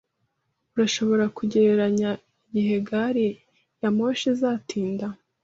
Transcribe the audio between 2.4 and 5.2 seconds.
igihe gari ya moshi izatinda?